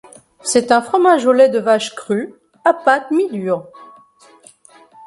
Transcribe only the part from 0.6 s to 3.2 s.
un fromage au lait de vache cru, à pâte